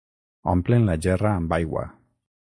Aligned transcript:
Omplen 0.53 0.87
la 0.89 0.95
gerra 1.07 1.33
amb 1.41 1.53
aigua. 1.59 1.85